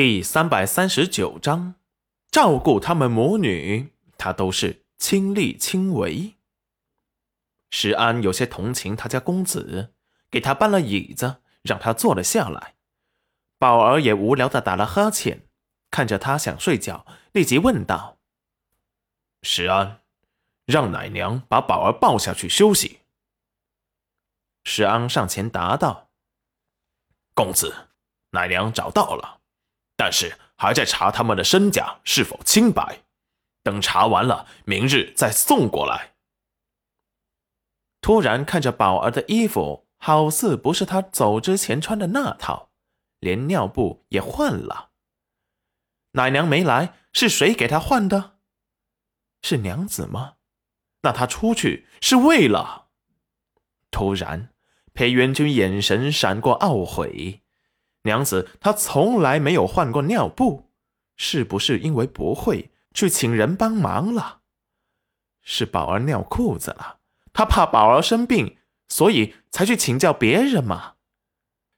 [0.00, 1.74] 第三百三十九章，
[2.30, 6.36] 照顾他们母女，他都是亲力亲为。
[7.68, 9.92] 石安有些同情他家公子，
[10.30, 12.76] 给他搬了椅子，让他坐了下来。
[13.58, 15.48] 宝儿也无聊的打了哈欠，
[15.90, 18.18] 看着他想睡觉，立即问道
[19.42, 20.02] ：“石安，
[20.64, 23.00] 让奶娘把宝儿抱下去休息。”
[24.62, 26.10] 石安上前答道
[27.34, 27.88] ：“公子，
[28.30, 29.37] 奶娘找到了，
[29.98, 33.02] 但是还在查他们的身家是否清白，
[33.62, 36.14] 等查完了，明日再送过来。”
[38.00, 42.70] 突然看着宝儿的衣服，好似不是他走之前穿的那套。
[43.20, 44.90] 连尿布也换了。
[46.12, 48.38] 奶娘没来，是谁给她换的？
[49.42, 50.34] 是娘子吗？
[51.02, 52.90] 那她出去是为了……
[53.90, 54.54] 突然，
[54.94, 57.42] 裴元君眼神闪过懊悔。
[58.08, 60.70] 娘子，她从来没有换过尿布，
[61.16, 64.40] 是不是因为不会去请人帮忙了？
[65.42, 67.00] 是宝儿尿裤子了，
[67.32, 68.56] 她怕宝儿生病，
[68.88, 70.94] 所以才去请教别人嘛？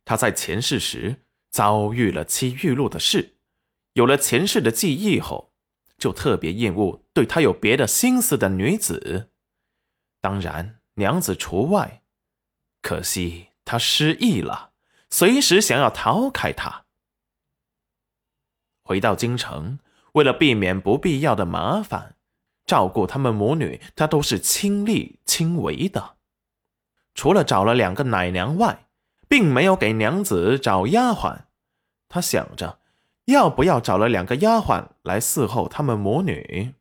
[0.05, 1.25] 他在前世时。
[1.53, 3.35] 遭遇了戚玉露的事，
[3.95, 5.53] 有了前世的记忆后，
[5.99, 9.33] 就特别厌恶对他有别的心思的女子，
[10.21, 12.05] 当然娘子除外。
[12.83, 14.70] 可惜他失忆了，
[15.11, 16.85] 随时想要逃开他。
[18.83, 19.79] 回到京城，
[20.13, 22.17] 为了避免不必要的麻烦，
[22.67, 26.17] 照顾他们母女，他都是亲力亲为的。
[27.15, 28.87] 除了找了两个奶娘外，
[29.29, 31.43] 并没有给娘子找丫鬟，
[32.09, 32.81] 他想着
[33.27, 36.75] 要不要找了两个丫鬟来伺候他们母女，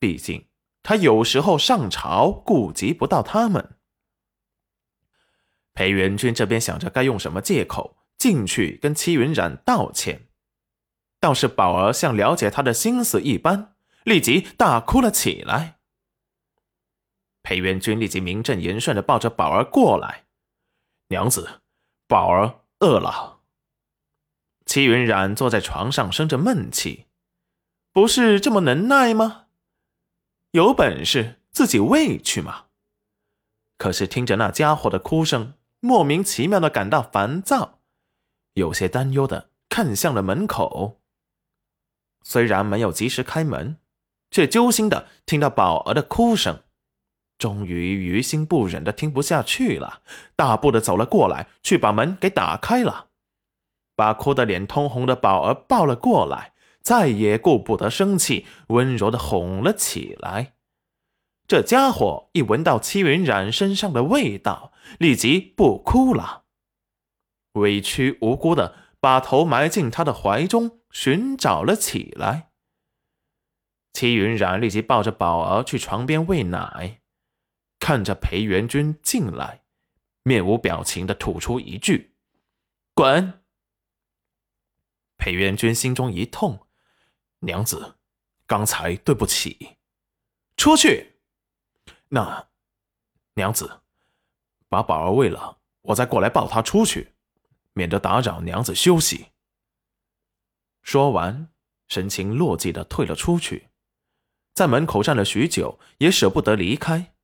[0.00, 0.46] 毕竟
[0.82, 3.75] 他有时候上朝顾及不到他们。
[5.76, 10.26] 裴元君这边想着该用什么借口进去跟戚云染道歉，
[11.20, 15.76] 倒是宝儿像了解他的心思一般，立即大哭了起来。
[17.42, 20.24] 裴元君立即名正言顺的抱着宝儿过来，
[21.08, 21.60] 娘子。
[22.08, 23.40] 宝儿饿了。
[24.64, 27.06] 戚云染坐在床上生着闷气，
[27.92, 29.48] 不是这么能耐吗？
[30.52, 32.66] 有本事自己喂去嘛！
[33.76, 37.80] 可是听着那家伙的哭声，莫名其妙的感到烦躁，
[38.54, 41.00] 有些担忧的看向了门口。
[42.22, 43.76] 虽然没有及时开门，
[44.30, 46.60] 却揪心的听到宝儿的哭声。
[47.38, 50.00] 终于于心不忍的听不下去了，
[50.34, 53.08] 大步的走了过来，去把门给打开了，
[53.94, 60.55] 把哭得脸通红的宝儿抱了过来，再也顾不得生气，温柔的哄了起来。
[61.48, 66.44] 这家伙一闻到戚云染身上的味道，立即不哭了，
[67.52, 72.50] 委屈无辜的把头埋进他的怀中，寻找了起来。
[73.92, 77.00] 戚云染立即抱着宝儿去床边喂奶。
[77.78, 79.62] 看着裴元君进来，
[80.22, 82.16] 面无表情的吐出一句
[82.94, 83.44] ：“滚。”
[85.16, 86.66] 裴元君心中一痛，
[87.40, 87.96] 娘子，
[88.46, 89.76] 刚才对不起，
[90.56, 91.15] 出去。
[92.08, 92.48] 那，
[93.34, 93.80] 娘子，
[94.68, 97.14] 把宝儿喂了，我再过来抱她出去，
[97.72, 99.32] 免得打扰娘子休息。
[100.82, 101.48] 说完，
[101.88, 103.70] 神情落寂的退了出去，
[104.54, 107.14] 在门口站了许久，也舍不得离开。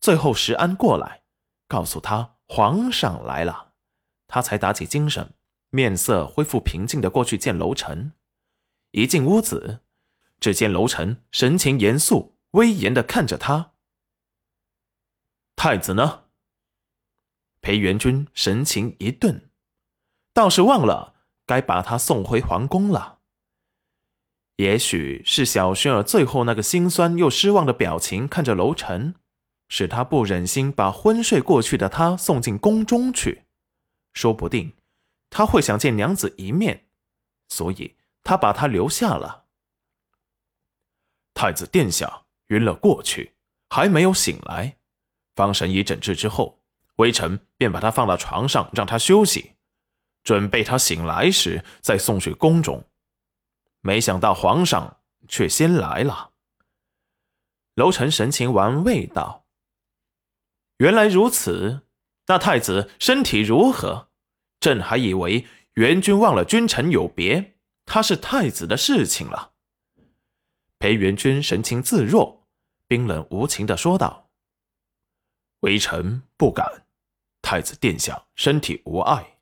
[0.00, 1.22] 最后，石安过来，
[1.68, 3.74] 告诉他皇上来了，
[4.26, 5.34] 他才打起精神，
[5.70, 8.12] 面色恢复平静的过去见楼臣。
[8.90, 9.80] 一进屋子，
[10.40, 13.71] 只见楼臣神情严肃，威严的看着他。
[15.56, 16.24] 太子呢？
[17.60, 19.50] 裴元君神情一顿，
[20.32, 21.14] 倒是忘了
[21.46, 23.20] 该把他送回皇宫了。
[24.56, 29.14] 也许是小薰儿最后那个心酸又失望的表情，看着楼臣。
[29.68, 33.44] 使他不忍心把昏睡过去的他送进宫中去，
[34.12, 34.76] 说不定
[35.30, 36.88] 他会想见娘子一面，
[37.48, 39.46] 所以他把他留下了。
[41.32, 43.32] 太子殿下晕了过去，
[43.70, 44.76] 还没有醒来，
[45.34, 46.62] 方神医诊治之后，
[46.96, 49.52] 微臣便把他放到床上让他休息，
[50.22, 52.84] 准备他醒来时再送去宫中。
[53.80, 56.32] 没想到皇上却先来了。
[57.74, 59.46] 楼臣神情玩味道。
[60.78, 61.86] 原来如此，
[62.26, 64.10] 那太子身体如何？
[64.60, 69.52] 朕还以为元君忘了君臣有别，他是太子的事情了。
[70.78, 72.46] 裴元君神情自若，
[72.86, 74.21] 冰冷无情的说道
[75.62, 76.86] ：“微臣不敢，
[77.40, 79.38] 太子殿下身体无碍，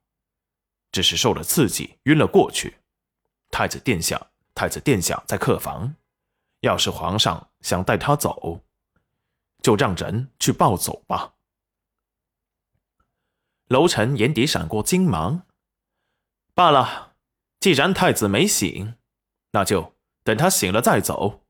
[0.92, 2.78] 只是受了刺激晕了过去。
[3.50, 5.96] 太子殿下，太子殿下在客房。
[6.60, 8.60] 要是皇上想带他走，
[9.62, 11.34] 就让人去抱走吧。
[13.68, 15.46] 楼臣眼底闪过金芒。
[16.54, 17.14] 罢了，
[17.60, 18.94] 既然太子没醒，
[19.52, 21.46] 那就等他醒了再走。